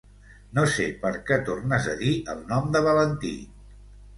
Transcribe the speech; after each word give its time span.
No 0.59 0.63
sé 0.75 0.87
per 1.03 1.11
què 1.27 1.37
tornes 1.49 1.91
a 1.91 1.93
dir 2.01 2.15
el 2.35 2.41
nom 2.55 2.73
de 2.77 2.85
Valentí. 2.89 3.35